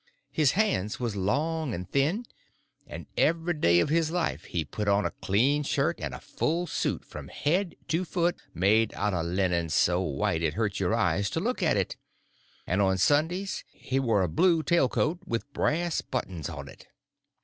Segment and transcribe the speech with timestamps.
[0.31, 2.25] His hands was long and thin,
[2.87, 6.65] and every day of his life he put on a clean shirt and a full
[6.65, 11.29] suit from head to foot made out of linen so white it hurt your eyes
[11.29, 11.97] to look at it;
[12.65, 16.87] and on Sundays he wore a blue tail coat with brass buttons on it.